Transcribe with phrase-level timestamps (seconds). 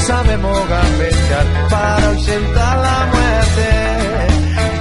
[0.00, 3.68] Sabemos gambetear para ausentar la muerte.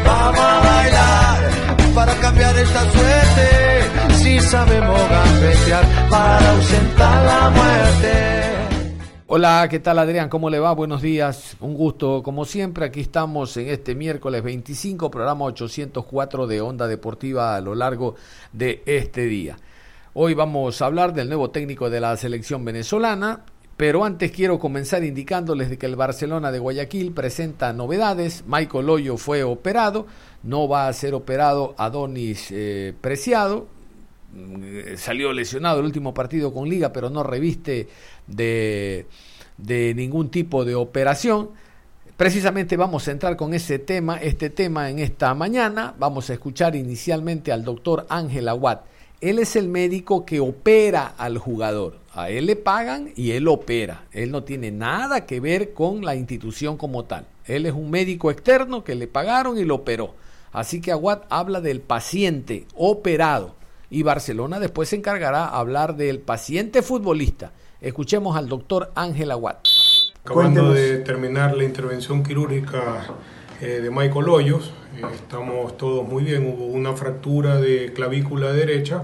[0.05, 4.16] Vamos a bailar para cambiar esta suerte.
[4.16, 7.80] Si sabemos gambetear para ausentar la muerte.
[9.32, 10.28] Hola, ¿qué tal Adrián?
[10.28, 10.73] ¿Cómo le va?
[10.73, 11.56] Buenos días.
[11.59, 17.56] Un gusto, como siempre, aquí estamos en este miércoles 25, programa 804 de Onda Deportiva
[17.56, 18.16] a lo largo
[18.53, 19.56] de este día.
[20.14, 23.44] Hoy vamos a hablar del nuevo técnico de la selección venezolana,
[23.80, 28.44] pero antes quiero comenzar indicándoles de que el Barcelona de Guayaquil presenta novedades.
[28.45, 30.05] Michael Loyo fue operado,
[30.44, 33.67] no va a ser operado Adonis eh, Preciado.
[34.33, 37.88] Mm, salió lesionado el último partido con Liga, pero no reviste
[38.27, 39.05] de,
[39.57, 41.52] de ningún tipo de operación.
[42.17, 45.95] Precisamente vamos a entrar con ese tema, este tema en esta mañana.
[45.97, 48.81] Vamos a escuchar inicialmente al doctor Ángel Aguat.
[49.22, 52.00] Él es el médico que opera al jugador.
[52.14, 54.06] A él le pagan y él opera.
[54.14, 57.25] Él no tiene nada que ver con la institución como tal.
[57.45, 60.16] Él es un médico externo que le pagaron y lo operó.
[60.53, 63.56] Así que Aguat habla del paciente operado
[63.90, 67.52] y Barcelona después se encargará a hablar del paciente futbolista.
[67.81, 69.67] Escuchemos al doctor Ángel Aguat.
[70.23, 73.06] Acabando de terminar la intervención quirúrgica
[73.62, 76.48] eh, de Michael Hoyos, eh, estamos todos muy bien.
[76.48, 79.04] Hubo una fractura de clavícula derecha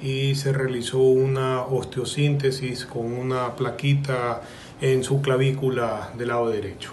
[0.00, 4.40] y se realizó una osteosíntesis con una plaquita
[4.80, 6.90] en su clavícula del lado derecho.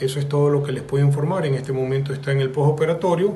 [0.00, 1.46] Eso es todo lo que les puedo informar.
[1.46, 3.34] En este momento está en el postoperatorio,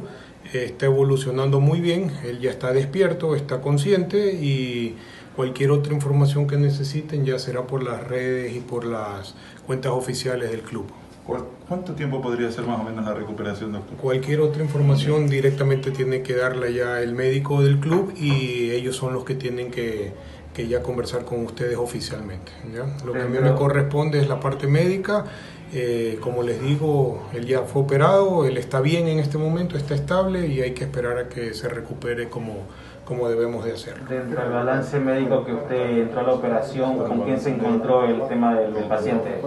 [0.53, 4.94] está evolucionando muy bien, él ya está despierto, está consciente y
[5.34, 9.34] cualquier otra información que necesiten ya será por las redes y por las
[9.66, 10.87] cuentas oficiales del club.
[11.26, 13.96] ¿Cuánto tiempo podría ser más o menos la recuperación, doctor?
[13.96, 19.14] Cualquier otra información directamente tiene que darla ya el médico del club y ellos son
[19.14, 20.12] los que tienen que,
[20.52, 22.52] que ya conversar con ustedes oficialmente.
[22.72, 22.86] ¿ya?
[23.04, 25.24] Lo que a mí me corresponde es la parte médica.
[25.72, 29.94] Eh, como les digo, él ya fue operado, él está bien en este momento, está
[29.96, 32.66] estable y hay que esperar a que se recupere como,
[33.04, 34.04] como debemos de hacerlo.
[34.09, 38.26] Dentro del balance médico que usted entró a la operación, ¿con quién se encontró el
[38.28, 39.41] tema del, del paciente?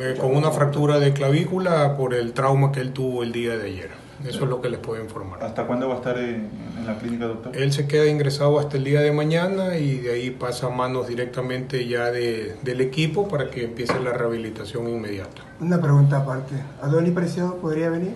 [0.00, 3.66] Eh, con una fractura de clavícula por el trauma que él tuvo el día de
[3.66, 3.90] ayer.
[4.26, 5.42] Eso es lo que les puedo informar.
[5.42, 7.56] ¿Hasta cuándo va a estar en, en, la clínica, doctor?
[7.56, 11.08] Él se queda ingresado hasta el día de mañana y de ahí pasa a manos
[11.08, 15.42] directamente ya de, del equipo para que empiece la rehabilitación inmediata.
[15.58, 16.54] Una pregunta aparte.
[16.82, 18.12] ¿Adoni Preciado podría venir?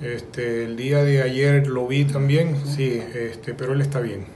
[0.00, 4.26] Este, el día de ayer lo vi también, sí, este, pero él está bien.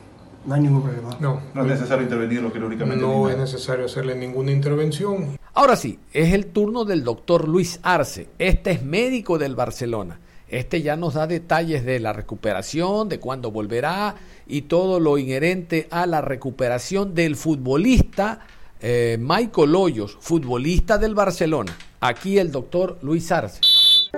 [0.47, 1.17] No hay ningún problema.
[1.21, 3.05] No, no es necesario intervenirlo quirúrgicamente.
[3.05, 5.39] No es necesario hacerle ninguna intervención.
[5.53, 8.29] Ahora sí, es el turno del doctor Luis Arce.
[8.39, 10.21] Este es médico del Barcelona.
[10.49, 14.15] Este ya nos da detalles de la recuperación, de cuándo volverá
[14.47, 18.41] y todo lo inherente a la recuperación del futbolista
[18.81, 21.77] eh, Michael Hoyos, futbolista del Barcelona.
[22.01, 23.61] Aquí el doctor Luis Arce.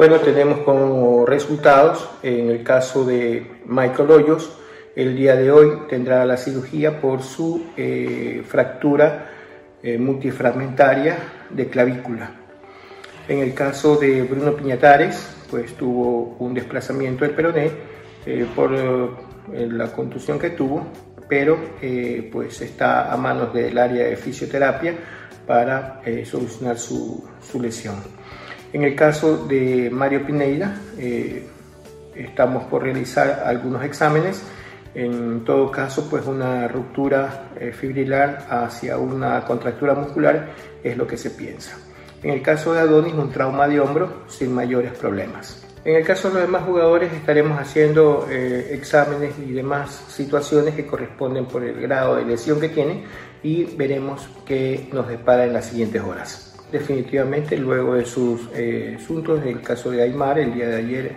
[0.01, 4.51] Bueno, tenemos como resultados, en el caso de Michael Hoyos,
[4.97, 9.31] el día de hoy tendrá la cirugía por su eh, fractura
[9.83, 11.19] eh, multifragmentaria
[11.51, 12.31] de clavícula.
[13.29, 17.71] En el caso de Bruno Piñatares, pues tuvo un desplazamiento del peroné
[18.25, 20.87] eh, por la contusión que tuvo,
[21.29, 21.59] pero
[22.33, 24.95] pues está a manos del área de fisioterapia
[25.47, 27.97] para solucionar su, su, lesión.
[28.73, 31.45] En el caso de Mario Pineira, eh,
[32.15, 34.43] estamos por realizar algunos exámenes.
[34.95, 40.51] En todo caso, pues una ruptura eh, fibrilar hacia una contractura muscular
[40.83, 41.79] es lo que se piensa.
[42.23, 45.67] En el caso de Adonis, un trauma de hombro sin mayores problemas.
[45.85, 50.87] En el caso de los demás jugadores estaremos haciendo eh, exámenes y demás situaciones que
[50.87, 53.05] corresponden por el grado de lesión que tienen
[53.43, 56.50] y veremos qué nos depara en las siguientes horas.
[56.71, 61.13] Definitivamente luego de sus eh, asuntos, en el caso de Aymar, el día de ayer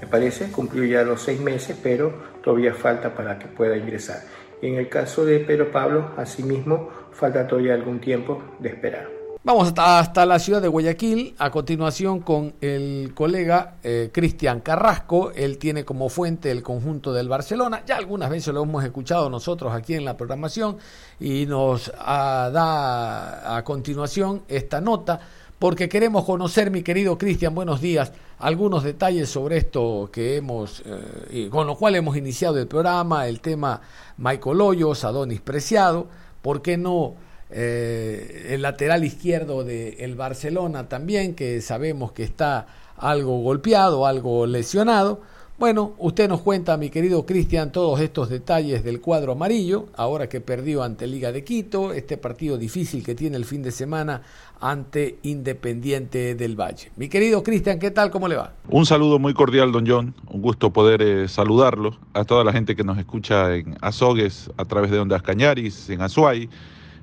[0.00, 2.12] me parece, cumplió ya los seis meses, pero
[2.42, 4.22] todavía falta para que pueda ingresar.
[4.62, 9.13] Y en el caso de Pedro Pablo, asimismo, falta todavía algún tiempo de esperar.
[9.46, 15.58] Vamos hasta, la ciudad de Guayaquil, a continuación con el colega eh, Cristian Carrasco, él
[15.58, 19.92] tiene como fuente el conjunto del Barcelona, ya algunas veces lo hemos escuchado nosotros aquí
[19.92, 20.78] en la programación
[21.20, 25.20] y nos ah, da a continuación esta nota
[25.58, 31.50] porque queremos conocer, mi querido Cristian, buenos días, algunos detalles sobre esto que hemos, eh,
[31.50, 33.82] con lo cual hemos iniciado el programa, el tema
[34.16, 36.06] Michael Hoyos, Adonis Preciado,
[36.40, 37.16] ¿por qué no?
[37.56, 42.66] Eh, el lateral izquierdo del el Barcelona también, que sabemos que está
[42.96, 45.20] algo golpeado, algo lesionado.
[45.56, 50.40] Bueno, usted nos cuenta, mi querido Cristian, todos estos detalles del cuadro amarillo, ahora que
[50.40, 54.22] perdió ante Liga de Quito, este partido difícil que tiene el fin de semana
[54.60, 56.90] ante Independiente del Valle.
[56.96, 58.10] Mi querido Cristian, ¿qué tal?
[58.10, 58.52] ¿Cómo le va?
[58.68, 60.12] Un saludo muy cordial, don John.
[60.28, 61.96] Un gusto poder eh, saludarlo.
[62.14, 66.00] A toda la gente que nos escucha en Azogues, a través de Ondas Cañaris, en
[66.00, 66.48] Azuay,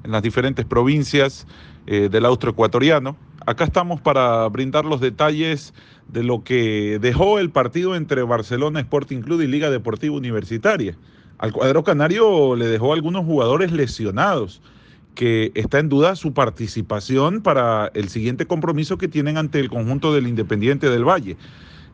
[0.03, 1.47] en las diferentes provincias
[1.87, 3.15] eh, del austroecuatoriano.
[3.45, 5.73] Acá estamos para brindar los detalles
[6.07, 10.95] de lo que dejó el partido entre Barcelona Sporting Club y Liga Deportiva Universitaria.
[11.39, 14.61] Al cuadro canario le dejó algunos jugadores lesionados,
[15.15, 20.13] que está en duda su participación para el siguiente compromiso que tienen ante el conjunto
[20.13, 21.37] del Independiente del Valle.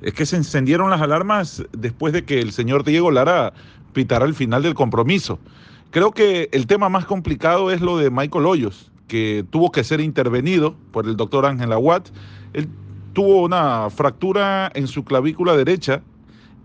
[0.02, 3.54] Es que se encendieron las alarmas después de que el señor Diego Lara
[3.94, 5.40] pitara el final del compromiso.
[5.92, 10.02] Creo que el tema más complicado es lo de Michael Hoyos, que tuvo que ser
[10.02, 12.10] intervenido por el doctor Ángel Aguat.
[12.52, 12.68] Él
[13.14, 16.02] tuvo una fractura en su clavícula derecha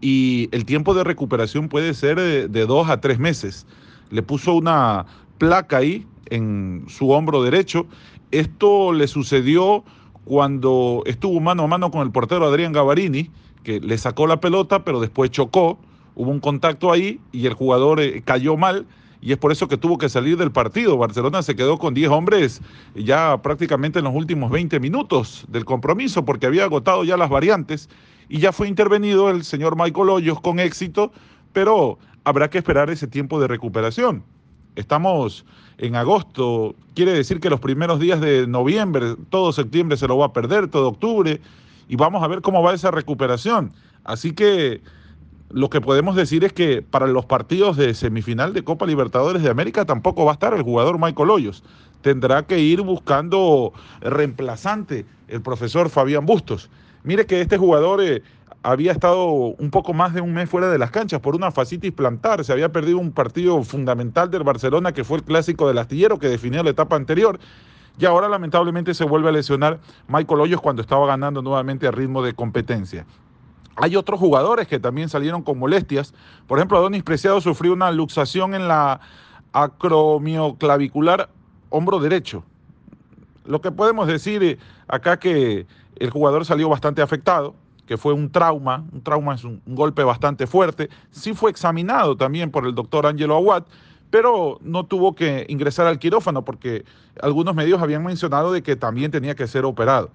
[0.01, 3.65] y el tiempo de recuperación puede ser de, dos a tres meses.
[4.11, 5.07] Le puso una
[5.39, 7.87] placa ahí en su hombro derecho.
[8.33, 9.85] Esto le sucedió
[10.25, 13.31] cuando estuvo mano a mano con el portero Adrián Gavarini,
[13.63, 15.79] que le sacó la pelota, pero después chocó,
[16.17, 18.85] hubo un contacto ahí y el jugador eh, cayó mal
[19.23, 20.99] y es por eso que tuvo que salir del partido.
[20.99, 22.61] Barcelona se quedó con 10 hombres
[22.97, 27.89] ya prácticamente en los últimos 20 minutos del compromiso porque había agotado ya las variantes
[28.29, 31.13] y ya fue intervenido el señor Michael Hoyos con éxito,
[31.53, 34.25] pero habrá que esperar ese tiempo de recuperación.
[34.75, 35.45] Estamos
[35.79, 40.27] en agosto, quiere decir que los primeros días de noviembre, todo septiembre se lo va
[40.27, 41.41] a perder, todo octubre,
[41.89, 43.73] y vamos a ver cómo va esa recuperación.
[44.03, 44.81] Así que
[45.53, 49.51] lo que podemos decir es que para los partidos de semifinal de Copa Libertadores de
[49.51, 51.63] América tampoco va a estar el jugador Michael Hoyos.
[52.01, 56.71] Tendrá que ir buscando reemplazante el profesor Fabián Bustos.
[57.05, 58.23] Mire que este jugador eh,
[58.63, 61.93] había estado un poco más de un mes fuera de las canchas por una fascitis
[61.93, 62.45] plantar.
[62.45, 66.29] Se había perdido un partido fundamental del Barcelona que fue el clásico del astillero que
[66.29, 67.39] definió la etapa anterior.
[67.99, 72.23] Y ahora lamentablemente se vuelve a lesionar Michael Hoyos cuando estaba ganando nuevamente a ritmo
[72.23, 73.05] de competencia.
[73.77, 76.13] Hay otros jugadores que también salieron con molestias.
[76.47, 79.01] Por ejemplo, Adonis Preciado sufrió una luxación en la
[79.53, 81.29] acromioclavicular
[81.71, 82.45] hombro derecho.
[83.45, 84.59] Lo que podemos decir eh,
[84.89, 85.67] acá que
[85.97, 87.55] el jugador salió bastante afectado,
[87.87, 90.89] que fue un trauma, un trauma es un, golpe bastante fuerte.
[91.11, 93.65] Sí fue examinado también por el doctor Angelo Aguad,
[94.11, 96.85] pero no tuvo que ingresar al quirófano porque
[97.21, 100.11] algunos medios habían mencionado de que también tenía que ser operado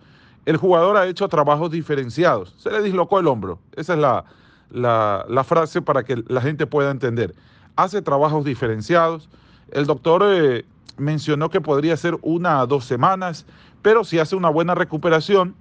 [0.47, 2.55] el jugador ha hecho trabajos diferenciados.
[2.57, 3.59] Se le dislocó el hombro.
[3.75, 4.23] Esa es la,
[4.71, 7.35] la, frase para que la gente pueda entender.
[7.75, 9.27] Hace trabajos diferenciados.
[9.71, 10.63] El doctor eh,
[10.95, 13.45] mencionó que podría ser una o dos semanas,
[13.81, 15.53] pero si hace una buena recuperación,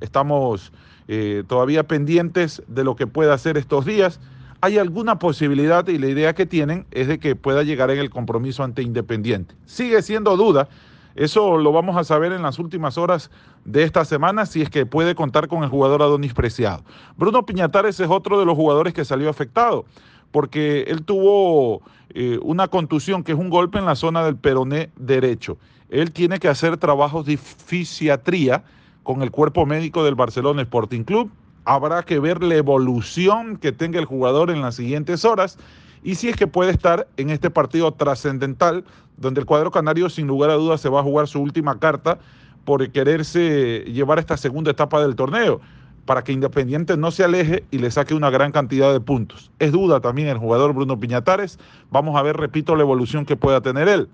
[0.00, 0.72] estamos
[1.06, 4.20] eh, todavía pendientes de lo que pueda hacer estos días.
[4.62, 8.08] Hay alguna posibilidad y la idea que tienen es de que pueda llegar en el
[8.08, 9.54] compromiso ante Independiente.
[9.66, 10.70] Sigue siendo duda,
[11.14, 13.30] eso lo vamos a saber en las últimas horas
[13.64, 16.82] de esta semana si es que puede contar con el jugador Adonis Preciado.
[17.16, 19.84] Bruno Piñatares es otro de los jugadores que salió afectado
[20.30, 24.90] porque él tuvo eh, una contusión que es un golpe en la zona del peroné
[24.96, 25.58] derecho.
[25.88, 28.62] Él tiene que hacer trabajos de fisiatría
[29.02, 31.30] con el cuerpo médico del Barcelona Sporting Club.
[31.64, 35.58] Habrá que ver la evolución que tenga el jugador en las siguientes horas
[36.02, 38.84] y si es que puede estar en este partido trascendental,
[39.16, 42.18] donde el cuadro canario sin lugar a dudas se va a jugar su última carta
[42.64, 45.60] por quererse llevar esta segunda etapa del torneo,
[46.06, 49.50] para que Independiente no se aleje y le saque una gran cantidad de puntos.
[49.58, 51.58] Es duda también el jugador Bruno Piñatares,
[51.90, 54.08] vamos a ver, repito, la evolución que pueda tener él.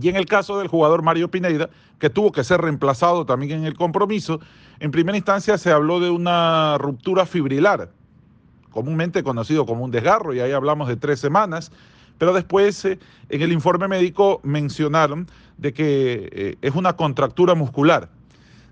[0.00, 3.64] Y en el caso del jugador Mario Pineida, que tuvo que ser reemplazado también en
[3.66, 4.40] el compromiso,
[4.80, 7.90] en primera instancia se habló de una ruptura fibrilar,
[8.72, 11.70] comúnmente conocido como un desgarro, y ahí hablamos de tres semanas,
[12.18, 12.98] pero después eh,
[13.28, 18.08] en el informe médico mencionaron de que eh, es una contractura muscular.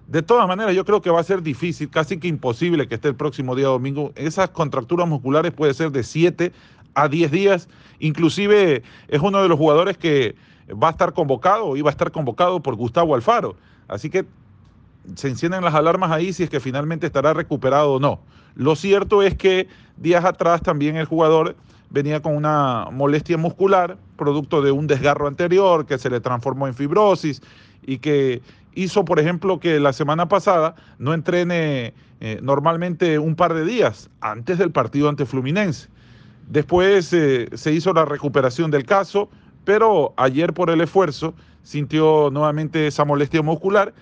[0.09, 3.09] De todas maneras, yo creo que va a ser difícil, casi que imposible que esté
[3.09, 4.13] el próximo día domingo.
[4.17, 6.53] Esas contracturas musculares puede ser de 7
[6.95, 7.69] a 10 días.
[8.01, 10.35] Inclusive es uno de los jugadores que
[10.71, 13.55] va a estar convocado, iba a estar convocado por Gustavo Alfaro.
[13.87, 14.27] Así que
[15.15, 18.21] se encienden las alarmas ahí si es que finalmente estará recuperado o no.
[18.55, 21.57] Lo cierto es que días atrás también el jugador
[21.91, 26.75] venía con una molestia muscular, producto de un desgarro anterior que se le transformó en
[26.75, 27.43] fibrosis
[27.83, 28.43] y que
[28.75, 34.09] hizo, por ejemplo, que la semana pasada no entrene eh, normalmente un par de días
[34.21, 35.89] antes del partido ante Fluminense.
[36.49, 39.29] Después eh, se hizo la recuperación del caso,
[39.65, 43.93] pero ayer por el esfuerzo sintió nuevamente esa molestia muscular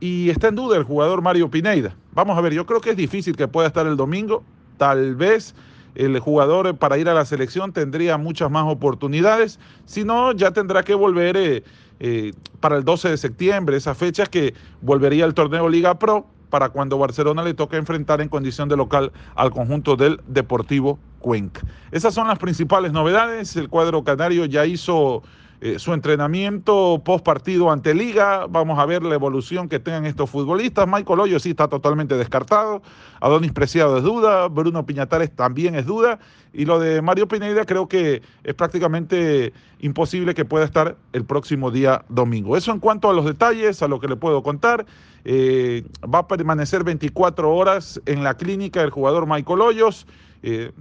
[0.00, 1.94] y está en duda el jugador Mario Pineida.
[2.12, 4.42] Vamos a ver, yo creo que es difícil que pueda estar el domingo,
[4.78, 5.54] tal vez
[5.94, 10.82] el jugador para ir a la selección tendría muchas más oportunidades, si no ya tendrá
[10.82, 11.64] que volver eh,
[12.00, 16.70] eh, para el 12 de septiembre, esa fecha que volvería al torneo Liga Pro para
[16.70, 21.60] cuando Barcelona le toque enfrentar en condición de local al conjunto del Deportivo Cuenca.
[21.92, 23.54] Esas son las principales novedades.
[23.56, 25.22] El cuadro canario ya hizo
[25.62, 28.46] eh, su entrenamiento post partido ante Liga.
[28.48, 30.86] Vamos a ver la evolución que tengan estos futbolistas.
[30.88, 32.80] Michael Hoyo sí está totalmente descartado.
[33.20, 34.48] Adonis Preciado es duda.
[34.48, 36.18] Bruno Piñatares también es duda.
[36.54, 41.70] Y lo de Mario Pineda creo que es prácticamente imposible que pueda estar el próximo
[41.70, 42.56] día domingo.
[42.56, 44.86] Eso en cuanto a los detalles, a lo que le puedo contar.
[45.26, 50.06] Eh, va a permanecer 24 horas en la clínica el jugador Michael Hoyos.
[50.42, 50.72] Eh,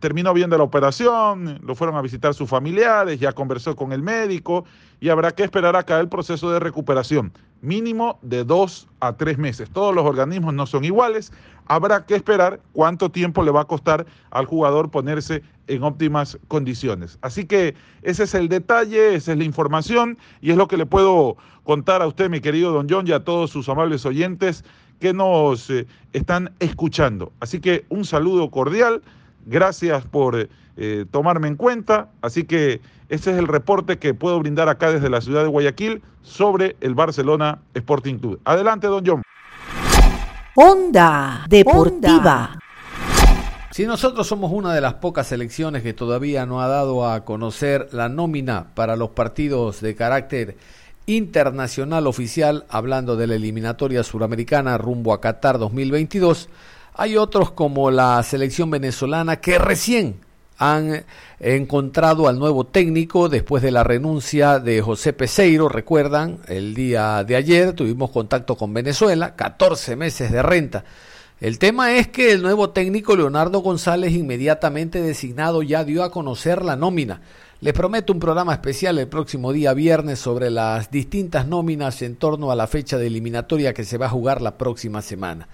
[0.00, 4.64] terminó viendo la operación, lo fueron a visitar sus familiares, ya conversó con el médico
[5.00, 9.70] y habrá que esperar acá el proceso de recuperación, mínimo de dos a tres meses.
[9.70, 11.32] Todos los organismos no son iguales,
[11.66, 17.18] habrá que esperar cuánto tiempo le va a costar al jugador ponerse en óptimas condiciones.
[17.20, 20.86] Así que ese es el detalle, esa es la información y es lo que le
[20.86, 24.64] puedo contar a usted, mi querido don John, y a todos sus amables oyentes
[25.00, 27.32] que nos eh, están escuchando.
[27.40, 29.02] Así que un saludo cordial
[29.48, 32.10] Gracias por eh, tomarme en cuenta.
[32.20, 36.02] Así que ese es el reporte que puedo brindar acá desde la ciudad de Guayaquil
[36.22, 38.40] sobre el Barcelona Sporting Club.
[38.44, 39.22] Adelante, don John.
[40.54, 42.58] Onda Deportiva.
[43.70, 47.88] Si nosotros somos una de las pocas selecciones que todavía no ha dado a conocer
[47.92, 50.56] la nómina para los partidos de carácter
[51.06, 56.50] internacional oficial, hablando de la eliminatoria suramericana rumbo a Qatar 2022,
[56.98, 60.16] hay otros como la selección venezolana que recién
[60.58, 61.04] han
[61.38, 65.68] encontrado al nuevo técnico después de la renuncia de José Peseiro.
[65.68, 70.84] Recuerdan, el día de ayer tuvimos contacto con Venezuela, 14 meses de renta.
[71.40, 76.64] El tema es que el nuevo técnico Leonardo González, inmediatamente designado, ya dio a conocer
[76.64, 77.20] la nómina.
[77.60, 82.50] Les prometo un programa especial el próximo día viernes sobre las distintas nóminas en torno
[82.50, 85.46] a la fecha de eliminatoria que se va a jugar la próxima semana.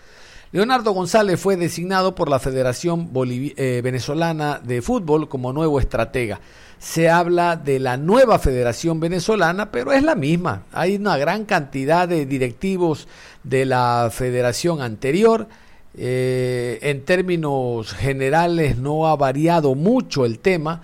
[0.54, 3.10] Leonardo González fue designado por la Federación
[3.56, 6.38] eh, Venezolana de Fútbol como nuevo estratega.
[6.78, 10.62] Se habla de la nueva Federación Venezolana, pero es la misma.
[10.70, 13.08] Hay una gran cantidad de directivos
[13.42, 15.48] de la federación anterior.
[15.96, 20.82] Eh, en términos generales no ha variado mucho el tema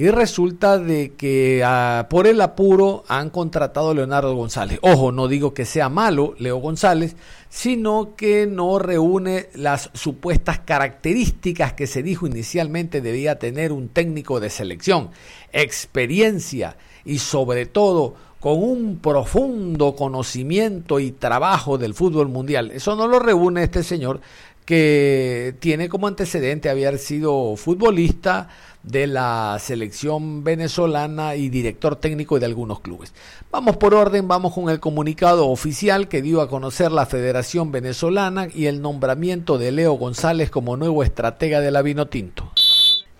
[0.00, 4.78] y resulta de que ah, por el apuro han contratado a Leonardo González.
[4.80, 7.16] Ojo, no digo que sea malo Leo González,
[7.50, 14.40] sino que no reúne las supuestas características que se dijo inicialmente debía tener un técnico
[14.40, 15.10] de selección,
[15.52, 22.70] experiencia y sobre todo con un profundo conocimiento y trabajo del fútbol mundial.
[22.70, 24.22] Eso no lo reúne este señor
[24.64, 28.48] que tiene como antecedente haber sido futbolista,
[28.82, 33.12] de la selección venezolana y director técnico de algunos clubes.
[33.50, 38.48] Vamos por orden, vamos con el comunicado oficial que dio a conocer la Federación Venezolana
[38.52, 42.50] y el nombramiento de Leo González como nuevo estratega de la Vinotinto.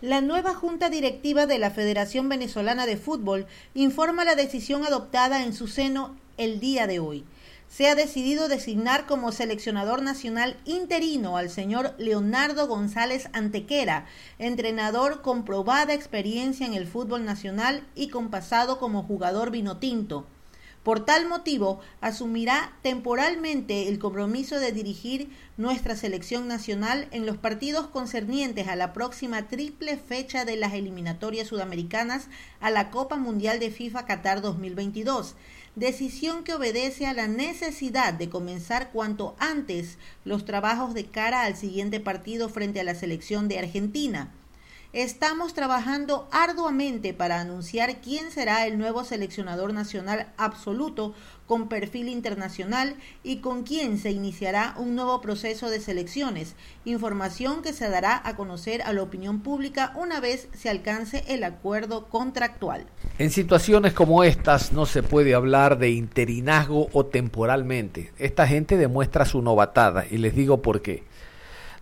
[0.01, 5.53] La nueva Junta Directiva de la Federación Venezolana de Fútbol informa la decisión adoptada en
[5.53, 7.25] su seno el día de hoy
[7.71, 14.07] se ha decidido designar como seleccionador nacional interino al señor Leonardo González Antequera,
[14.39, 20.27] entrenador con probada experiencia en el fútbol nacional y con pasado como jugador vinotinto.
[20.83, 27.87] Por tal motivo, asumirá temporalmente el compromiso de dirigir nuestra selección nacional en los partidos
[27.87, 32.29] concernientes a la próxima triple fecha de las eliminatorias sudamericanas
[32.61, 35.37] a la Copa Mundial de FIFA Qatar 2022
[35.77, 41.57] decisión que obedece a la necesidad de comenzar cuanto antes los trabajos de cara al
[41.57, 44.33] siguiente partido frente a la selección de Argentina.
[44.93, 51.15] Estamos trabajando arduamente para anunciar quién será el nuevo seleccionador nacional absoluto
[51.51, 56.55] con perfil internacional y con quién se iniciará un nuevo proceso de selecciones,
[56.85, 61.43] información que se dará a conocer a la opinión pública una vez se alcance el
[61.43, 62.87] acuerdo contractual.
[63.19, 68.13] En situaciones como estas no se puede hablar de interinazgo o temporalmente.
[68.17, 71.03] Esta gente demuestra su novatada y les digo por qué.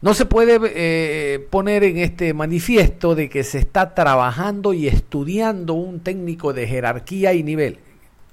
[0.01, 5.75] No se puede eh, poner en este manifiesto de que se está trabajando y estudiando
[5.75, 7.81] un técnico de jerarquía y nivel.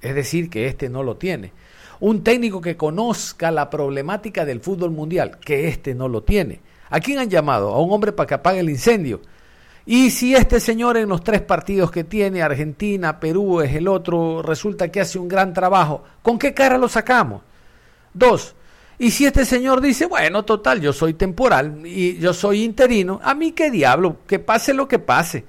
[0.06, 1.52] Es decir, que este no lo tiene.
[2.00, 6.62] Un técnico que conozca la problemática del fútbol mundial, que este no lo tiene.
[6.90, 7.74] ¿A quién han llamado?
[7.74, 9.22] A un hombre para que apague el incendio.
[9.86, 14.42] Y si este señor en los tres partidos que tiene, Argentina, Perú es el otro,
[14.42, 17.42] resulta que hace un gran trabajo, ¿con qué cara lo sacamos?
[18.14, 18.56] Dos,
[18.98, 23.36] y si este señor dice, bueno, total, yo soy temporal y yo soy interino, a
[23.36, 25.44] mí qué diablo, que pase lo que pase.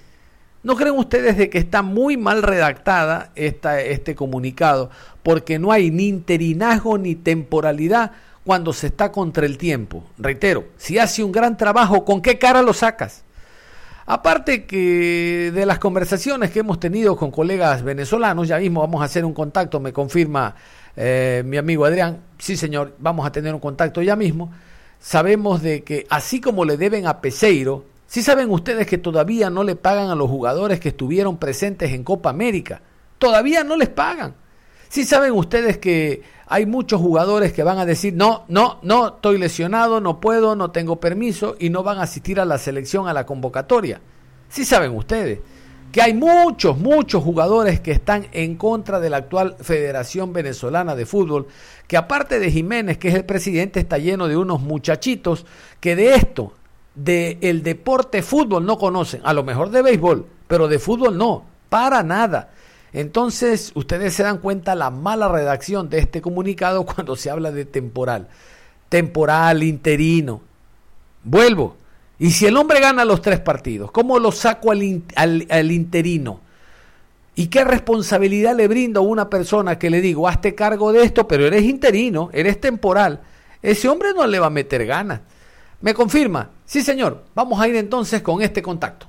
[0.67, 4.91] ¿No creen ustedes de que está muy mal redactada este comunicado?
[5.23, 8.11] Porque no hay ni interinazgo ni temporalidad
[8.43, 10.03] cuando se está contra el tiempo.
[10.19, 13.23] Reitero, si hace un gran trabajo, ¿con qué cara lo sacas?
[14.07, 19.05] Aparte que de las conversaciones que hemos tenido con colegas venezolanos, ya mismo vamos a
[19.05, 20.57] hacer un contacto, me confirma
[20.97, 24.51] eh, mi amigo Adrián, sí señor, vamos a tener un contacto ya mismo,
[24.99, 29.65] sabemos de que así como le deben a Peseiro, si saben ustedes que todavía no
[29.65, 32.81] le pagan a los jugadores que estuvieron presentes en Copa América.
[33.19, 34.35] Todavía no les pagan.
[34.89, 39.39] Si saben ustedes que hay muchos jugadores que van a decir, no, no, no, estoy
[39.39, 43.13] lesionado, no puedo, no tengo permiso y no van a asistir a la selección, a
[43.13, 44.01] la convocatoria.
[44.49, 45.41] Si saben ustedes
[45.91, 51.07] que hay muchos, muchos jugadores que están en contra de la actual Federación Venezolana de
[51.07, 51.49] Fútbol,
[51.89, 55.47] que aparte de Jiménez, que es el presidente, está lleno de unos muchachitos
[55.81, 56.53] que de esto
[56.97, 61.45] del el deporte fútbol no conocen, a lo mejor de béisbol, pero de fútbol no,
[61.69, 62.51] para nada.
[62.93, 67.67] Entonces, ustedes se dan cuenta la mala redacción de este comunicado cuando se habla de
[67.67, 68.29] temporal.
[68.89, 70.41] Temporal, interino.
[71.23, 71.77] Vuelvo.
[72.19, 76.41] Y si el hombre gana los tres partidos, ¿cómo lo saco al, al, interino?
[77.35, 81.29] ¿Y qué responsabilidad le brindo a una persona que le digo, hazte cargo de esto,
[81.29, 83.21] pero eres interino, eres temporal?
[83.61, 85.21] Ese hombre no le va a meter ganas.
[85.81, 86.51] ¿Me confirma?
[86.65, 87.25] Sí, señor.
[87.35, 89.09] Vamos a ir entonces con este contacto.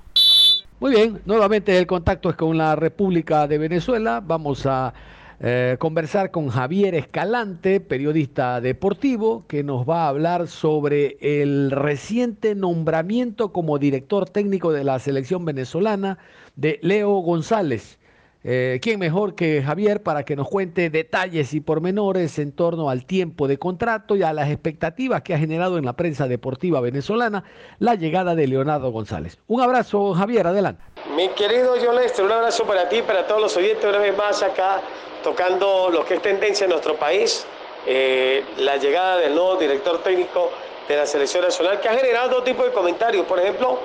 [0.79, 4.21] Muy bien, nuevamente el contacto es con la República de Venezuela.
[4.23, 4.93] Vamos a
[5.39, 12.53] eh, conversar con Javier Escalante, periodista deportivo, que nos va a hablar sobre el reciente
[12.53, 16.17] nombramiento como director técnico de la selección venezolana
[16.57, 17.97] de Leo González.
[18.43, 23.05] Eh, ¿Quién mejor que Javier para que nos cuente detalles y pormenores en torno al
[23.05, 27.43] tiempo de contrato y a las expectativas que ha generado en la prensa deportiva venezolana
[27.79, 29.37] la llegada de Leonardo González?
[29.47, 30.83] Un abrazo, Javier, adelante.
[31.15, 34.41] Mi querido John Lester, un abrazo para ti, para todos los oyentes, una vez más
[34.43, 34.81] acá
[35.23, 37.45] tocando lo que es tendencia en nuestro país,
[37.85, 40.51] eh, la llegada del nuevo director técnico
[40.87, 43.25] de la selección nacional, que ha generado todo tipo de comentarios.
[43.25, 43.79] Por ejemplo,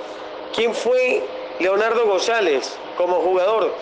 [0.55, 1.23] ¿quién fue
[1.59, 3.75] Leonardo González como jugador?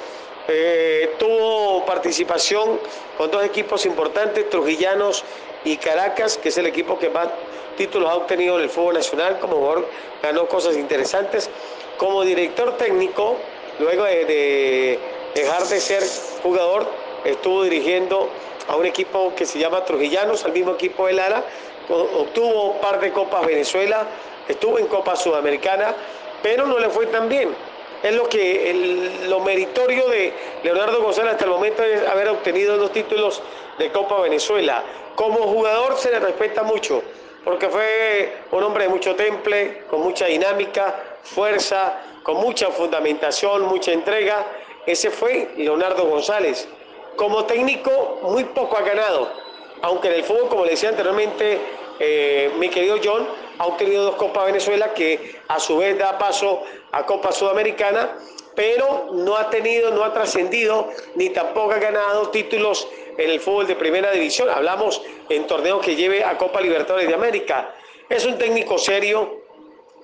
[0.48, 2.80] Eh, tuvo participación
[3.16, 5.24] con dos equipos importantes, Trujillanos
[5.64, 7.28] y Caracas, que es el equipo que más
[7.76, 9.38] títulos ha obtenido en el fútbol nacional.
[9.38, 9.88] Como jugador
[10.22, 11.50] ganó cosas interesantes.
[11.98, 13.36] Como director técnico,
[13.78, 14.98] luego de,
[15.34, 16.02] dejar de ser
[16.42, 16.86] jugador,
[17.24, 18.28] estuvo dirigiendo
[18.68, 21.44] a un equipo que se llama Trujillanos, al mismo equipo de Lara,
[21.88, 24.06] obtuvo un par de Copas Venezuela,
[24.48, 25.94] estuvo en Copa Sudamericana,
[26.42, 27.54] pero no le fue tan bien
[28.02, 30.32] es lo que lo meritorio de
[30.62, 33.42] Leonardo González hasta el momento es haber obtenido dos títulos
[33.78, 34.82] de Copa Venezuela.
[35.14, 37.02] Como jugador se le respeta mucho,
[37.44, 43.92] porque fue un hombre de mucho temple, con mucha dinámica, fuerza, con mucha fundamentación, mucha
[43.92, 44.46] entrega.
[44.86, 46.68] Ese fue Leonardo González.
[47.16, 49.30] Como técnico, muy poco ha ganado,
[49.82, 51.58] aunque en el fútbol, como le decía anteriormente,
[52.00, 56.62] eh, mi querido John, ha obtenido dos Copas Venezuela que a su vez da paso
[56.92, 58.16] a Copa Sudamericana,
[58.56, 63.66] pero no ha tenido, no ha trascendido, ni tampoco ha ganado títulos en el fútbol
[63.66, 64.48] de primera división.
[64.48, 67.74] Hablamos en torneos que lleve a Copa Libertadores de América.
[68.08, 69.42] Es un técnico serio,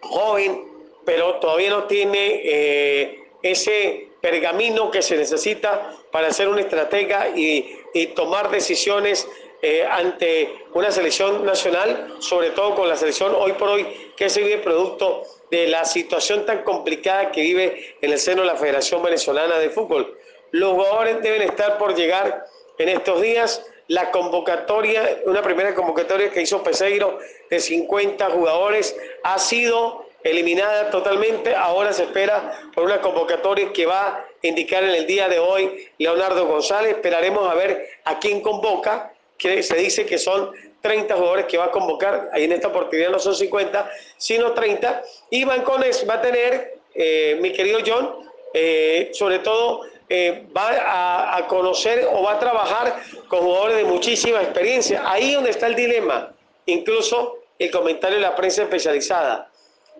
[0.03, 0.65] joven,
[1.07, 7.79] pero todavía no tiene eh, ese pergamino que se necesita para ser un estratega y,
[7.95, 9.27] y tomar decisiones
[9.63, 14.43] eh, ante una selección nacional, sobre todo con la selección hoy por hoy, que se
[14.43, 19.03] vive producto de la situación tan complicada que vive en el seno de la Federación
[19.03, 20.17] Venezolana de Fútbol.
[20.51, 22.45] Los jugadores deben estar por llegar
[22.79, 23.65] en estos días.
[23.89, 27.19] La convocatoria, una primera convocatoria que hizo Peseiro
[27.51, 31.55] de 50 jugadores, ha sido eliminada totalmente.
[31.55, 35.89] Ahora se espera por una convocatoria que va a indicar en el día de hoy
[35.99, 36.97] Leonardo González.
[36.97, 41.67] Esperaremos a ver a quién convoca, que se dice que son 30 jugadores que va
[41.67, 45.03] a convocar, ahí en esta oportunidad no son 50, sino 30.
[45.31, 51.47] Y Bancones va a tener, eh, mi querido John, eh, sobre todo eh, va a,
[51.49, 55.03] conocer o va a trabajar con jugadores de muchísima experiencia.
[55.05, 56.33] Ahí donde está el dilema,
[56.67, 59.51] incluso el comentario de la prensa especializada.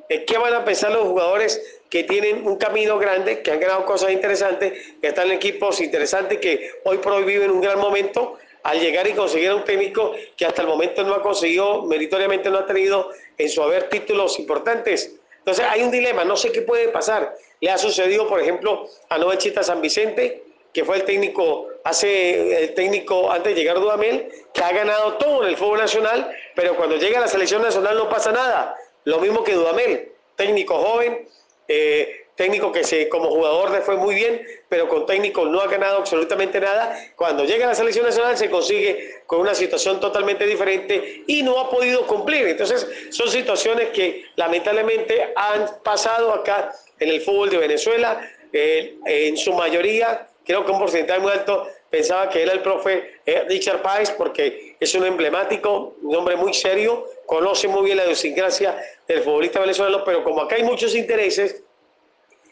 [0.09, 4.13] ¿Qué van a pensar los jugadores que tienen un camino grande, que han ganado cosas
[4.13, 9.07] interesantes, que están en equipos interesantes, que hoy por hoy un gran momento, al llegar
[9.07, 12.67] y conseguir a un técnico que hasta el momento no ha conseguido, meritoriamente no ha
[12.67, 15.15] tenido en su haber títulos importantes?
[15.39, 17.37] Entonces hay un dilema, no sé qué puede pasar.
[17.61, 22.65] Le ha sucedido, por ejemplo, a Noel Chita San Vicente, que fue el técnico, hace
[22.65, 26.29] el técnico antes de llegar a Dudamel, que ha ganado todo en el fútbol nacional,
[26.57, 28.77] pero cuando llega a la selección nacional no pasa nada.
[29.05, 31.29] Lo mismo que Dudamel, técnico joven,
[31.69, 35.67] eh, técnico que se, como jugador le fue muy bien, pero con técnico no ha
[35.67, 36.97] ganado absolutamente nada.
[37.17, 41.59] Cuando llega a la selección nacional se consigue con una situación totalmente diferente y no
[41.59, 42.47] ha podido cumplir.
[42.47, 48.21] Entonces son situaciones que lamentablemente han pasado acá en el fútbol de Venezuela,
[48.53, 53.21] eh, en su mayoría creo que un porcentaje muy alto pensaba que era el profe
[53.27, 58.05] eh, Richard Páez porque es un emblemático, un hombre muy serio, conoce muy bien la
[58.05, 61.65] idiosincrasia del futbolista venezolano, pero como acá hay muchos intereses,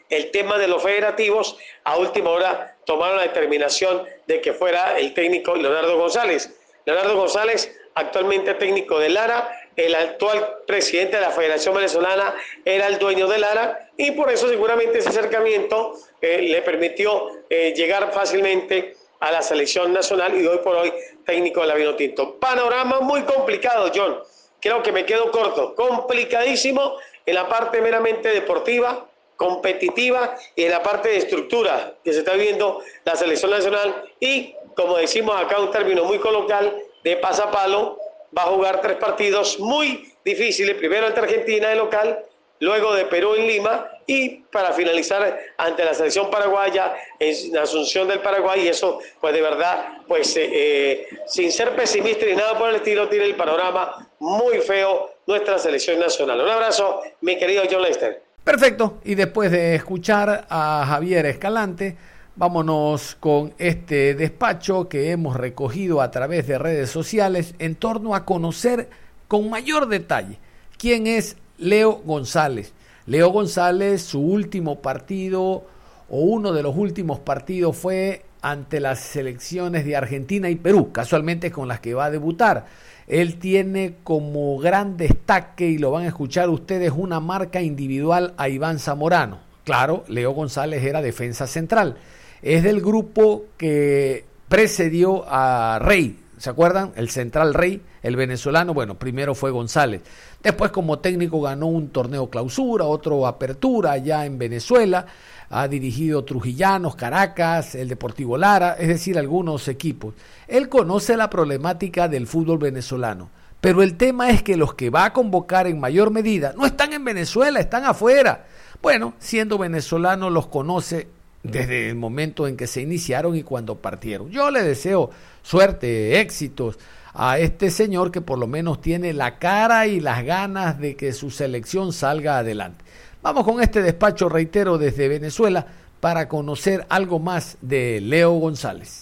[0.09, 5.13] el tema de los federativos, a última hora tomaron la determinación de que fuera el
[5.13, 6.51] técnico Leonardo González.
[6.85, 12.97] Leonardo González, actualmente técnico de Lara, el actual presidente de la Federación Venezolana era el
[12.97, 18.95] dueño de Lara y por eso seguramente ese acercamiento eh, le permitió eh, llegar fácilmente
[19.19, 20.93] a la selección nacional y hoy por hoy
[21.25, 22.39] técnico de la Vinotinto.
[22.39, 24.19] Panorama muy complicado, John.
[24.61, 25.75] Creo que me quedo corto.
[25.75, 32.19] Complicadísimo en la parte meramente deportiva, competitiva y en la parte de estructura que se
[32.19, 37.99] está viendo la selección nacional y, como decimos acá, un término muy coloquial, de pasapalo,
[38.37, 42.25] va a jugar tres partidos muy difíciles, primero ante Argentina de local,
[42.59, 48.21] luego de Perú en Lima y para finalizar ante la selección paraguaya en Asunción del
[48.21, 52.69] Paraguay y eso pues de verdad pues eh, eh, sin ser pesimista ni nada por
[52.69, 56.39] el estilo tiene el panorama muy feo nuestra selección nacional.
[56.41, 58.24] Un abrazo mi querido John Lester.
[58.45, 61.97] Perfecto y después de escuchar a Javier Escalante
[62.37, 68.25] Vámonos con este despacho que hemos recogido a través de redes sociales en torno a
[68.25, 68.89] conocer
[69.29, 70.37] con mayor detalle
[70.77, 72.73] quién es Leo González.
[73.05, 75.65] Leo González, su último partido
[76.09, 81.51] o uno de los últimos partidos fue ante las selecciones de Argentina y Perú, casualmente
[81.51, 82.65] con las que va a debutar.
[83.07, 88.49] Él tiene como gran destaque, y lo van a escuchar ustedes, una marca individual a
[88.49, 89.39] Iván Zamorano.
[89.63, 91.97] Claro, Leo González era defensa central
[92.45, 96.19] es del grupo que precedió a Rey.
[96.37, 96.91] ¿Se acuerdan?
[96.95, 100.03] El central Rey, el venezolano, bueno, primero fue González.
[100.43, 105.07] Después como técnico ganó un torneo clausura, otro apertura allá en Venezuela.
[105.49, 110.13] Ha dirigido Trujillanos, Caracas, el Deportivo Lara, es decir, algunos equipos.
[110.47, 113.31] Él conoce la problemática del fútbol venezolano.
[113.59, 116.93] Pero el tema es que los que va a convocar en mayor medida no están
[116.93, 118.45] en Venezuela, están afuera.
[118.83, 121.07] Bueno, siendo venezolano los conoce
[121.41, 124.29] desde el momento en que se iniciaron y cuando partieron.
[124.29, 125.09] Yo le deseo
[125.41, 126.77] suerte, éxitos
[127.15, 131.13] a este señor que por lo menos tiene la cara y las ganas de que
[131.13, 132.83] su selección salga adelante.
[133.21, 135.65] Vamos con este despacho, reitero, desde Venezuela
[136.01, 139.01] para conocer algo más de Leo González.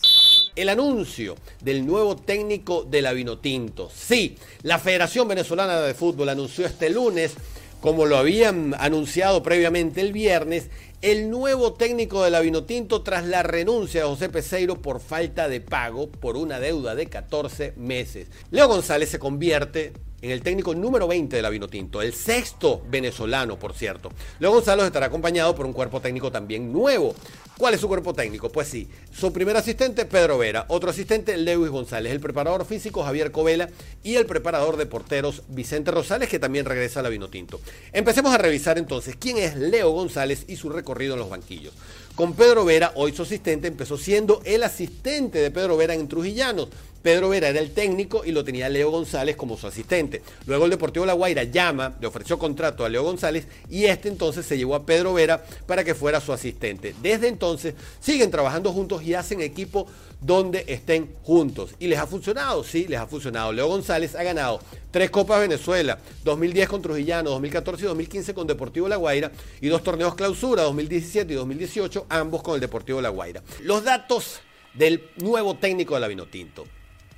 [0.56, 3.90] El anuncio del nuevo técnico de la Vinotinto.
[3.94, 7.34] Sí, la Federación Venezolana de Fútbol anunció este lunes,
[7.82, 10.70] como lo habían anunciado previamente el viernes,
[11.04, 15.60] el nuevo técnico de la Vinotinto tras la renuncia de José Peseiro por falta de
[15.60, 18.30] pago por una deuda de 14 meses.
[18.52, 19.92] Leo González se convierte
[20.24, 24.10] en el técnico número 20 de la Vinotinto, el sexto venezolano, por cierto.
[24.40, 27.14] Leo González estará acompañado por un cuerpo técnico también nuevo.
[27.58, 28.50] ¿Cuál es su cuerpo técnico?
[28.50, 33.34] Pues sí, su primer asistente Pedro Vera, otro asistente Lewis González, el preparador físico Javier
[33.34, 33.70] Covela
[34.02, 37.60] y el preparador de porteros Vicente Rosales, que también regresa a la Vinotinto.
[37.92, 41.74] Empecemos a revisar entonces quién es Leo González y su recorrido en los banquillos.
[42.16, 46.70] Con Pedro Vera, hoy su asistente, empezó siendo el asistente de Pedro Vera en Trujillanos
[47.04, 50.24] Pedro Vera era el técnico y lo tenía Leo González como su asistente.
[50.48, 54.46] Luego el Deportivo La Guaira llama, le ofreció contrato a Leo González y este entonces
[54.46, 56.96] se llevó a Pedro Vera para que fuera su asistente.
[57.02, 59.86] Desde entonces siguen trabajando juntos y hacen equipo
[60.22, 61.76] donde estén juntos.
[61.78, 63.52] Y les ha funcionado, sí, les ha funcionado.
[63.52, 68.88] Leo González ha ganado tres Copas Venezuela, 2010 con Trujillano, 2014 y 2015 con Deportivo
[68.88, 73.44] La Guaira y dos torneos clausura, 2017 y 2018, ambos con el Deportivo La Guaira.
[73.62, 74.40] Los datos
[74.74, 76.64] del nuevo técnico de la Vinotinto.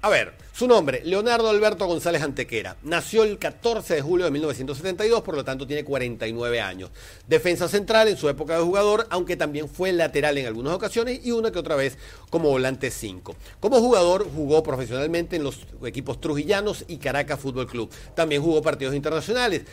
[0.06, 2.78] A ver, su nombre, Leonardo Alberto González Antequera.
[2.84, 6.91] Nació el 14 de julio de 1972, por lo tanto tiene 49 años.
[7.28, 11.32] Defensa central en su época de jugador, aunque también fue lateral en algunas ocasiones y
[11.32, 11.98] una que otra vez
[12.30, 13.36] como volante 5.
[13.60, 17.89] Como jugador jugó profesionalmente en los equipos trujillanos y Caracas Fútbol Club.
[18.13, 19.63] También jugó partidos internacionales.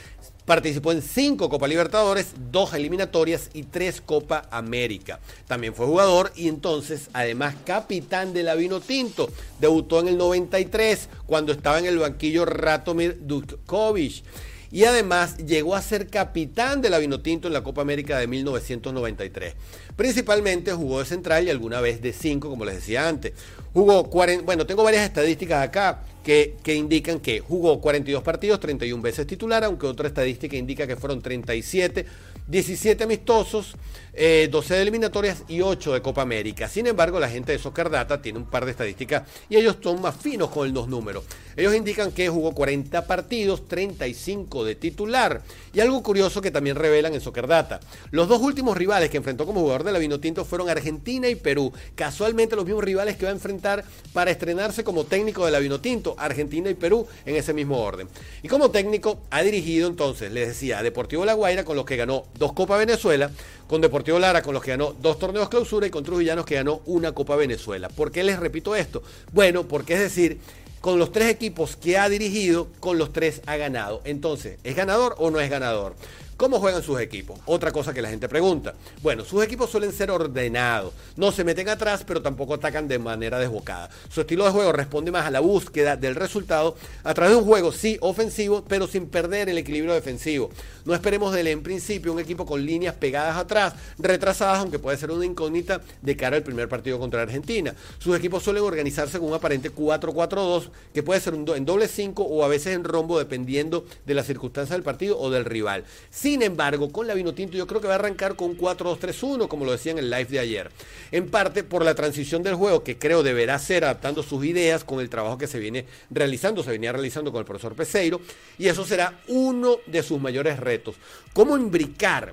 [0.45, 5.21] Participó en cinco Copa Libertadores, dos eliminatorias y tres Copa América.
[5.47, 9.31] También fue jugador y entonces, además, capitán de la Tinto.
[9.61, 14.25] Debutó en el 93 cuando estaba en el banquillo Ratomir Dutkovic.
[14.73, 19.55] Y además llegó a ser capitán de la Vinotinto en la Copa América de 1993.
[19.97, 23.35] Principalmente jugó de central y alguna vez de cinco, como les decía antes.
[23.75, 29.27] Jugó 40, bueno, tengo varias estadísticas acá que, indican que jugó 42 partidos, 31 veces
[29.27, 32.07] titular, aunque otra estadística indica que fueron 37
[32.47, 33.79] 17 amistosos, 12
[34.15, 36.69] eh, de eliminatorias y 8 de Copa América.
[36.69, 40.03] Sin embargo, la gente de Soccer Data tiene un par de estadísticas y ellos son
[40.03, 41.25] más finos con los números.
[41.57, 45.43] Ellos indican que jugó 40 partidos, 35 de titular.
[45.73, 47.81] Y algo curioso que también revelan en Soccer Data.
[48.11, 51.73] Los dos últimos rivales que enfrentó como jugador de la Vinotinto fueron Argentina y Perú.
[51.95, 56.15] Casualmente los mismos rivales que va a enfrentar para estrenarse como técnico de la Vinotinto,
[56.19, 58.09] Argentina y Perú en ese mismo orden.
[58.43, 61.97] Y como técnico ha dirigido entonces, les decía, a Deportivo La Guaira con los que
[61.97, 63.31] ganó dos Copa Venezuela,
[63.67, 66.83] con Deportivo Lara con los que ganó dos torneos clausura y con Trujillanos que ganó
[66.85, 67.89] una Copa Venezuela.
[67.89, 69.03] ¿Por qué les repito esto?
[69.33, 70.41] Bueno, porque es decir,
[70.83, 74.03] con los tres equipos que ha dirigido, con los tres ha ganado.
[74.05, 75.95] Entonces, ¿es ganador o no es ganador?
[76.43, 77.39] ¿Cómo juegan sus equipos?
[77.47, 78.75] Otra cosa que la gente pregunta.
[79.01, 80.93] Bueno, sus equipos suelen ser ordenados.
[81.15, 83.89] No se meten atrás, pero tampoco atacan de manera desbocada.
[84.09, 86.75] Su estilo de juego responde más a la búsqueda del resultado
[87.05, 90.51] a través de un juego, sí, ofensivo, pero sin perder el equilibrio defensivo.
[90.85, 94.97] No esperemos de él en principio un equipo con líneas pegadas atrás, retrasadas, aunque puede
[94.97, 97.73] ser una incógnita de cara al primer partido contra Argentina.
[98.01, 102.45] Sus equipos suelen organizarse con un aparente 4-4-2, que puede ser en doble 5 o
[102.45, 105.85] a veces en rombo, dependiendo de las circunstancias del partido o del rival.
[106.33, 109.73] Sin embargo, con la Vinotinto yo creo que va a arrancar con 4-2-3-1, como lo
[109.73, 110.71] decía en el live de ayer.
[111.11, 115.01] En parte por la transición del juego, que creo deberá ser adaptando sus ideas con
[115.01, 118.23] el trabajo que se viene realizando, se venía realizando con el profesor Peseiro,
[118.57, 120.95] y eso será uno de sus mayores retos.
[121.35, 122.33] ¿Cómo imbricar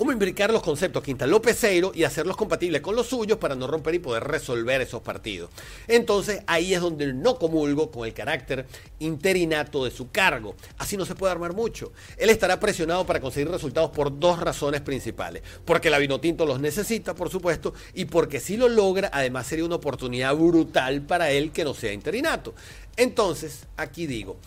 [0.00, 3.66] cómo imbricar los conceptos que instaló Peseiro y hacerlos compatibles con los suyos para no
[3.66, 5.50] romper y poder resolver esos partidos.
[5.88, 8.64] Entonces ahí es donde no comulgo con el carácter
[8.98, 10.54] interinato de su cargo.
[10.78, 11.92] Así no se puede armar mucho.
[12.16, 15.42] Él estará presionado para conseguir resultados por dos razones principales.
[15.66, 19.74] Porque la Vinotinto los necesita, por supuesto, y porque si lo logra, además sería una
[19.74, 22.54] oportunidad brutal para él que no sea interinato.
[22.96, 24.38] Entonces, aquí digo,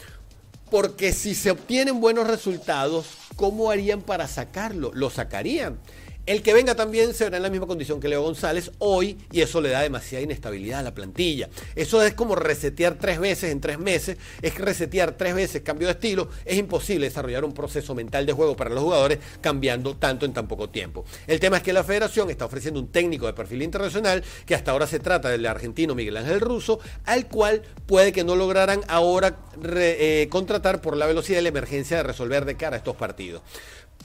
[0.73, 3.05] porque si se obtienen buenos resultados,
[3.35, 4.89] ¿cómo harían para sacarlo?
[4.95, 5.77] Lo sacarían.
[6.25, 9.41] El que venga también se verá en la misma condición que Leo González hoy y
[9.41, 11.49] eso le da demasiada inestabilidad a la plantilla.
[11.75, 15.95] Eso es como resetear tres veces en tres meses, es resetear tres veces cambio de
[15.95, 16.29] estilo.
[16.45, 20.47] Es imposible desarrollar un proceso mental de juego para los jugadores cambiando tanto en tan
[20.47, 21.03] poco tiempo.
[21.27, 24.71] El tema es que la federación está ofreciendo un técnico de perfil internacional que hasta
[24.71, 29.39] ahora se trata del argentino Miguel Ángel Russo, al cual puede que no lograran ahora
[29.61, 33.41] eh, contratar por la velocidad de la emergencia de resolver de cara a estos partidos.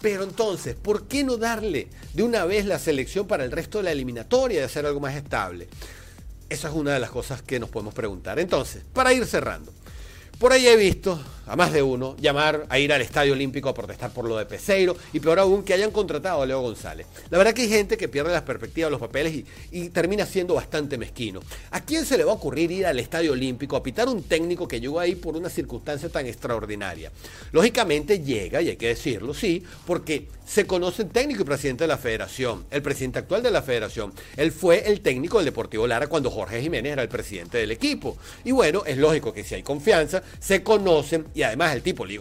[0.00, 3.84] Pero entonces, ¿por qué no darle de una vez la selección para el resto de
[3.84, 5.68] la eliminatoria y hacer algo más estable?
[6.48, 8.38] Esa es una de las cosas que nos podemos preguntar.
[8.38, 9.72] Entonces, para ir cerrando,
[10.38, 13.74] por ahí he visto a más de uno llamar a ir al Estadio Olímpico a
[13.74, 17.06] protestar por lo de Peseiro y peor aún que hayan contratado a Leo González.
[17.30, 20.98] La verdad que hay gente que pierde las perspectivas los papeles y, termina siendo bastante
[20.98, 21.40] mezquino.
[21.70, 24.68] ¿A quién se le va a ocurrir ir al Estadio Olímpico a pitar un técnico
[24.68, 27.10] que llegó ahí por una circunstancia tan extraordinaria?
[27.52, 31.88] Lógicamente llega, y hay que decirlo, sí, porque se conoce el técnico y presidente de
[31.88, 34.12] la federación, el presidente actual de la federación.
[34.36, 38.16] Él fue el técnico del Deportivo Lara cuando Jorge Jiménez era el presidente del equipo.
[38.44, 42.18] Y bueno, es lógico que si hay confianza, se conocen y además el tipo le,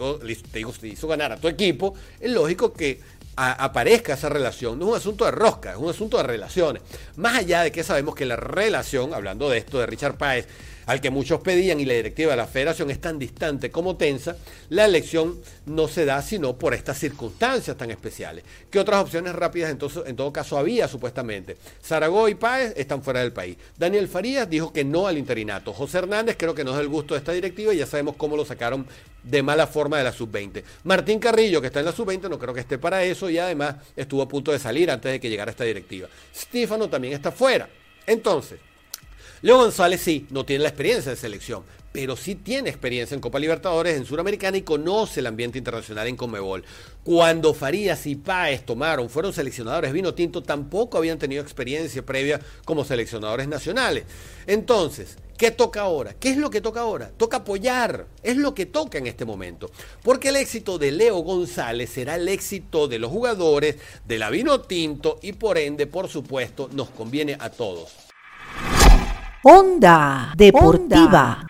[0.82, 3.00] hizo ganar a tu equipo, es lógico que
[3.38, 4.78] aparezca esa relación.
[4.78, 6.82] No es un asunto de rosca, es un asunto de relaciones.
[7.16, 10.46] Más allá de que sabemos que la relación, hablando de esto de Richard Páez,
[10.88, 14.36] al que muchos pedían y la directiva de la federación es tan distante como tensa,
[14.70, 18.42] la elección no se da sino por estas circunstancias tan especiales.
[18.70, 21.58] ¿Qué otras opciones rápidas entonces, en todo caso había supuestamente?
[21.82, 23.58] Zaragoza y Páez están fuera del país.
[23.76, 25.74] Daniel Farías dijo que no al interinato.
[25.74, 28.34] José Hernández creo que no es el gusto de esta directiva y ya sabemos cómo
[28.34, 28.86] lo sacaron
[29.28, 30.62] de mala forma de la sub-20.
[30.84, 33.76] Martín Carrillo, que está en la sub-20, no creo que esté para eso y además
[33.94, 36.08] estuvo a punto de salir antes de que llegara esta directiva.
[36.34, 37.68] Stefano también está fuera.
[38.06, 38.58] Entonces,
[39.42, 41.62] Leo González sí, no tiene la experiencia de selección,
[41.92, 46.16] pero sí tiene experiencia en Copa Libertadores, en Suramericana y conoce el ambiente internacional en
[46.16, 46.64] Conmebol.
[47.04, 52.84] Cuando Farías y Páez tomaron, fueron seleccionadores vino tinto, tampoco habían tenido experiencia previa como
[52.84, 54.04] seleccionadores nacionales.
[54.46, 56.14] Entonces, ¿Qué toca ahora?
[56.14, 57.12] ¿Qué es lo que toca ahora?
[57.16, 59.70] Toca apoyar, es lo que toca en este momento.
[60.02, 64.62] Porque el éxito de Leo González será el éxito de los jugadores, de la vino
[64.62, 67.94] tinto y por ende, por supuesto, nos conviene a todos.
[69.44, 71.46] Onda Deportiva.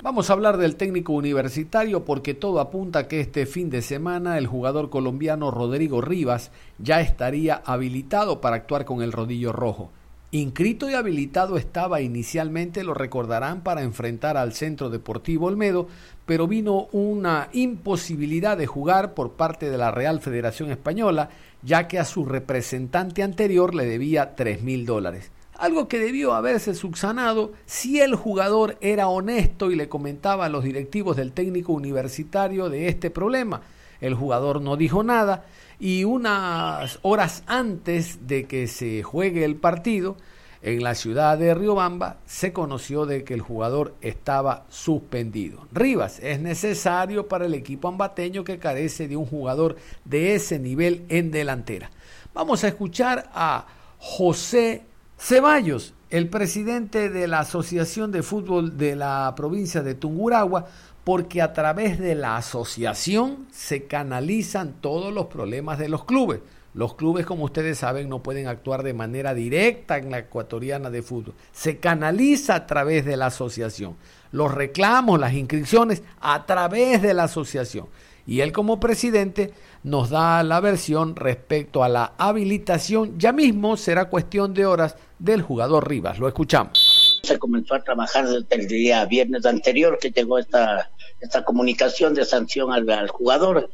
[0.00, 4.46] Vamos a hablar del técnico universitario porque todo apunta que este fin de semana el
[4.46, 9.90] jugador colombiano Rodrigo Rivas ya estaría habilitado para actuar con el rodillo rojo.
[10.30, 15.88] Inscrito y habilitado estaba inicialmente, lo recordarán, para enfrentar al Centro Deportivo Olmedo,
[16.26, 21.30] pero vino una imposibilidad de jugar por parte de la Real Federación Española,
[21.62, 26.72] ya que a su representante anterior le debía tres mil dólares algo que debió haberse
[26.72, 32.70] subsanado si el jugador era honesto y le comentaba a los directivos del técnico universitario
[32.70, 33.62] de este problema.
[34.00, 35.46] El jugador no dijo nada
[35.78, 40.16] y unas horas antes de que se juegue el partido,
[40.60, 45.68] en la ciudad de Riobamba se conoció de que el jugador estaba suspendido.
[45.72, 51.04] Rivas es necesario para el equipo ambateño que carece de un jugador de ese nivel
[51.08, 51.90] en delantera.
[52.34, 53.66] Vamos a escuchar a
[53.98, 54.82] José
[55.16, 60.66] Ceballos, el presidente de la Asociación de Fútbol de la provincia de Tunguragua,
[61.08, 66.40] porque a través de la asociación se canalizan todos los problemas de los clubes.
[66.74, 71.00] Los clubes, como ustedes saben, no pueden actuar de manera directa en la ecuatoriana de
[71.00, 71.32] fútbol.
[71.50, 73.96] Se canaliza a través de la asociación.
[74.32, 77.86] Los reclamos, las inscripciones, a través de la asociación.
[78.26, 83.18] Y él como presidente nos da la versión respecto a la habilitación.
[83.18, 86.18] Ya mismo será cuestión de horas del jugador Rivas.
[86.18, 87.22] Lo escuchamos.
[87.22, 90.90] Se comenzó a trabajar desde el día viernes anterior que llegó esta,
[91.20, 93.70] esta comunicación de sanción al, jugador.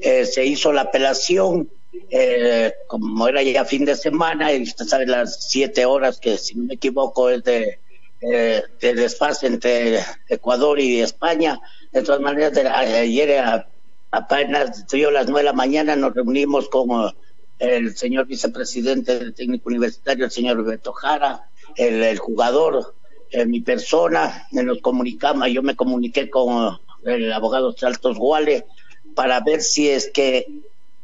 [0.00, 1.68] Eh, se hizo la apelación,
[2.10, 6.54] eh, como era ya fin de semana, y usted sabe las siete horas que, si
[6.56, 7.78] no me equivoco, es de,
[8.20, 11.60] eh, de desfase entre Ecuador y España.
[11.92, 13.64] De todas maneras, ayer
[14.10, 17.12] apenas dio las nueve de la mañana, nos reunimos con
[17.58, 22.94] el señor vicepresidente del técnico universitario, el señor Beto Jara, el, jugador,
[23.30, 28.66] eh, mi persona, nos comunicamos, yo me comuniqué con el abogado Saltos Guale
[29.14, 30.46] para ver si es que,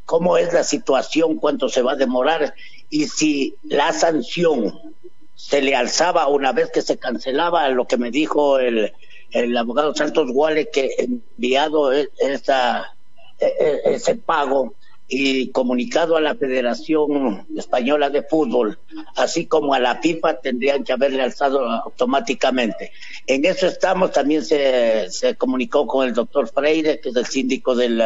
[0.04, 2.54] cómo es la situación, cuánto se va a demorar
[2.90, 4.78] y si la sanción
[5.34, 8.92] se le alzaba una vez que se cancelaba, lo que me dijo el,
[9.30, 12.94] el abogado Santos Guale que enviado e, esa,
[13.38, 14.74] e, e, ese pago
[15.06, 18.78] y comunicado a la Federación Española de Fútbol,
[19.16, 22.92] así como a la FIFA, tendrían que haberle alzado automáticamente.
[23.26, 27.74] En eso estamos, también se, se comunicó con el doctor Freire, que es el síndico
[27.74, 28.02] del,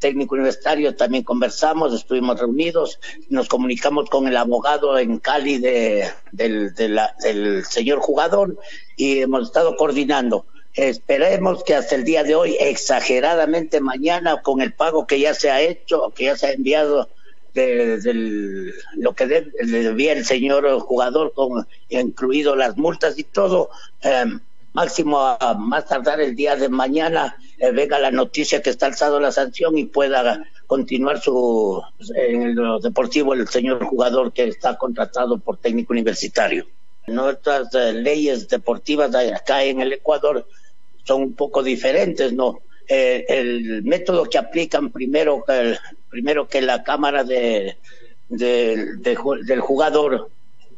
[0.00, 6.74] técnico universitario, también conversamos, estuvimos reunidos, nos comunicamos con el abogado en Cali de, del,
[6.74, 8.58] del señor jugador
[8.96, 10.46] y hemos estado coordinando.
[10.80, 15.50] Esperemos que hasta el día de hoy, exageradamente mañana, con el pago que ya se
[15.50, 17.10] ha hecho, que ya se ha enviado
[17.52, 23.68] de, lo que debía el señor jugador, con incluido las multas y todo,
[24.02, 24.24] eh,
[24.72, 29.20] máximo a más tardar el día de mañana, eh, venga la noticia que está alzado
[29.20, 31.82] la sanción y pueda continuar su
[32.14, 36.64] en lo deportivo el señor jugador que está contratado por técnico universitario.
[37.06, 40.46] Nuestras eh, leyes deportivas acá en el Ecuador
[41.10, 42.60] son un poco diferentes, ¿no?
[42.86, 45.76] Eh, el método que aplican primero, el,
[46.08, 47.78] primero que la Cámara de,
[48.28, 50.30] del jugador,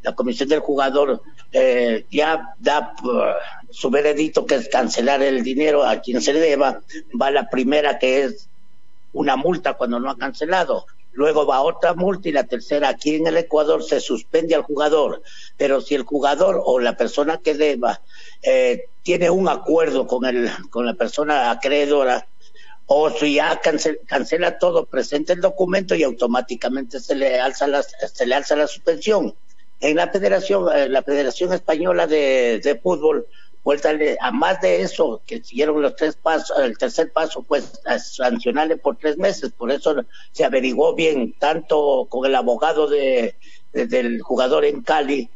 [0.03, 1.21] la comisión del jugador,
[1.53, 6.81] eh, ya da uh, su veredicto que es cancelar el dinero a quien se deba,
[7.21, 8.49] va la primera que es
[9.13, 13.27] una multa cuando no ha cancelado luego va otra multa y la tercera aquí en
[13.27, 15.23] el Ecuador se suspende al jugador,
[15.57, 18.01] pero si el jugador o la persona que deba
[18.43, 22.27] eh, tiene un acuerdo con, el, con la persona acreedora
[22.87, 27.83] o si ya cancela, cancela todo, presenta el documento y automáticamente se le alza la,
[27.83, 29.35] se le alza la suspensión.
[29.81, 33.27] En la Federación, eh, la Federación Española de Fútbol,
[33.65, 38.77] vuéltale a más de eso, que siguieron los tres pasos, el tercer paso, pues sancionarle
[38.77, 39.53] por tres meses.
[39.53, 39.95] Por eso
[40.33, 43.37] se averiguó bien, tanto con el abogado de,
[43.73, 45.31] de- del jugador en Cali,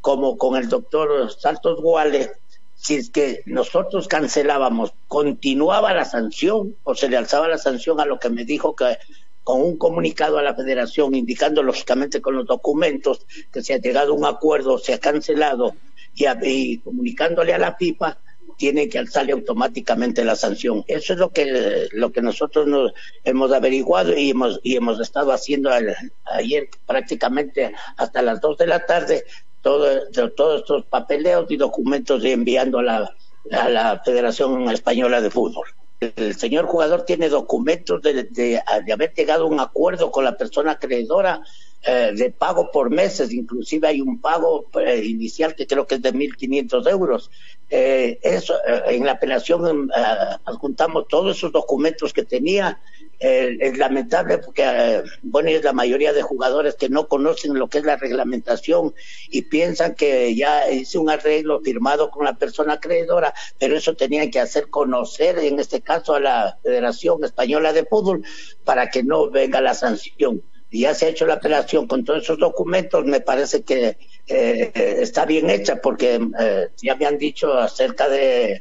[0.00, 2.32] como con el doctor Santos Guale,
[2.76, 8.04] si es que nosotros cancelábamos, continuaba la sanción o se le alzaba la sanción a
[8.04, 8.98] lo que me dijo que
[9.42, 14.12] con un comunicado a la federación indicando lógicamente con los documentos que se ha llegado
[14.12, 15.74] a un acuerdo, se ha cancelado
[16.14, 18.18] y, y comunicándole a la FIFA
[18.56, 20.84] tiene que alzarle automáticamente la sanción.
[20.86, 22.92] Eso es lo que lo que nosotros nos
[23.24, 28.66] hemos averiguado y hemos y hemos estado haciendo al- ayer prácticamente hasta las dos de
[28.68, 29.24] la tarde
[29.60, 33.16] todo, de- todos estos papeleos y documentos y enviando a la,
[33.50, 35.66] a la Federación Española de Fútbol.
[36.00, 40.36] El señor jugador tiene documentos de, de- de haber llegado a un acuerdo con la
[40.36, 41.40] persona acreedora
[41.86, 46.02] eh, de pago por meses, inclusive hay un pago eh, inicial que creo que es
[46.02, 47.30] de 1.500 euros.
[47.70, 50.02] Eh, eso, eh, en la apelación eh,
[50.44, 52.80] adjuntamos todos esos documentos que tenía.
[53.16, 57.84] Es lamentable porque, bueno, es la mayoría de jugadores que no conocen lo que es
[57.84, 58.92] la reglamentación
[59.30, 64.30] y piensan que ya hice un arreglo firmado con la persona acreedora, pero eso tenían
[64.30, 68.24] que hacer conocer, en este caso, a la Federación Española de Fútbol
[68.62, 70.42] para que no venga la sanción
[70.74, 73.96] y ya se ha hecho la apelación con todos esos documentos, me parece que eh,
[74.26, 78.60] eh, está bien hecha porque eh, ya me han dicho acerca de,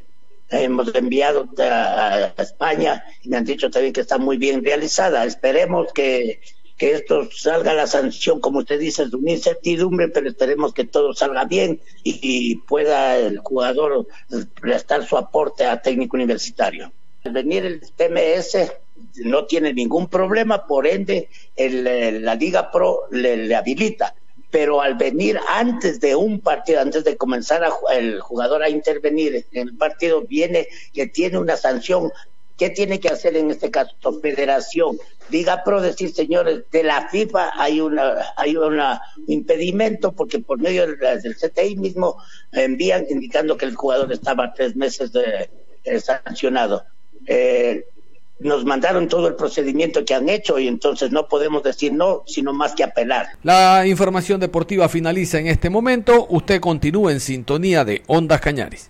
[0.51, 5.26] hemos enviado a, España y me han dicho también que está muy bien realizada.
[5.26, 6.39] Esperemos que,
[6.78, 11.16] que esto salga la sanción, como usted dice, es una incertidumbre, pero esperemos que todo
[11.16, 14.05] salga bien y, y pueda el jugador
[14.61, 16.91] prestar su aporte a técnico universitario.
[17.24, 18.83] Al venir el TMS
[19.16, 24.16] no tiene ningún problema, por ende el, eh, la Liga Pro le, habilita.
[24.50, 29.46] Pero al venir antes de un partido, antes de comenzar a el jugador a intervenir
[29.52, 32.12] en el partido, viene que tiene una sanción.
[32.56, 33.96] ¿Qué tiene que hacer en este caso?
[34.22, 35.00] Federación,
[35.32, 38.80] Liga Pro, decir, señores, de la FIFA hay una hay un
[39.28, 42.18] impedimento porque por medio del, CTI mismo
[42.52, 46.86] envían indicando que el jugador estaba tres meses eh, sancionado.
[47.26, 47.86] Eh,
[48.40, 52.54] nos mandaron todo el procedimiento que han hecho y entonces no podemos decir no, sino
[52.54, 53.28] más que apelar.
[53.44, 56.28] La información deportiva finaliza en este momento.
[56.30, 58.90] Usted continúa en sintonía de Ondas Cañaris.